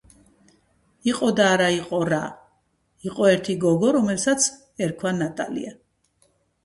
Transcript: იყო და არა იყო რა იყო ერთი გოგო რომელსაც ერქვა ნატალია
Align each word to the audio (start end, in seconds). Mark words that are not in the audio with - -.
იყო 1.09 1.27
და 1.39 1.49
არა 1.57 1.67
იყო 1.75 1.99
რა 2.11 2.21
იყო 3.09 3.29
ერთი 3.35 3.57
გოგო 3.65 3.93
რომელსაც 3.99 4.49
ერქვა 4.87 5.13
ნატალია 5.23 5.77